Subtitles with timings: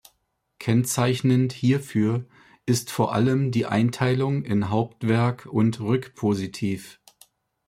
[0.57, 2.25] Kennzeichnend hierfür
[2.65, 6.99] ist vor allem die Einteilung in Hauptwerk und Rückpositiv.